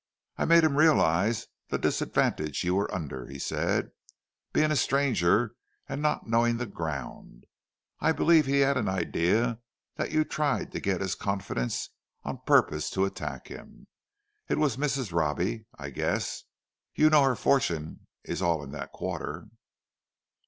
"I 0.35 0.45
made 0.45 0.63
him 0.63 0.77
realize 0.79 1.45
the 1.69 1.77
disadvantage 1.77 2.63
you 2.63 2.73
were 2.73 2.91
under," 2.91 3.27
he 3.27 3.37
said, 3.37 3.91
"being 4.51 4.71
a 4.71 4.75
stranger 4.75 5.53
and 5.87 6.01
not 6.01 6.25
knowing 6.27 6.57
the 6.57 6.65
ground. 6.65 7.45
I 7.99 8.11
believe 8.11 8.47
he 8.47 8.61
had 8.61 8.77
an 8.77 8.89
idea 8.89 9.59
that 9.97 10.11
you 10.11 10.23
tried 10.23 10.71
to 10.71 10.79
get 10.79 11.01
his 11.01 11.13
confidence 11.13 11.89
on 12.23 12.41
purpose 12.47 12.89
to 12.89 13.05
attack 13.05 13.49
him. 13.49 13.85
It 14.49 14.57
was 14.57 14.75
Mrs. 14.75 15.13
Robbie, 15.13 15.67
I 15.77 15.91
guess—you 15.91 17.11
know 17.11 17.21
her 17.21 17.35
fortune 17.35 18.07
is 18.23 18.41
all 18.41 18.63
in 18.63 18.71
that 18.71 18.91
quarter." 18.91 19.49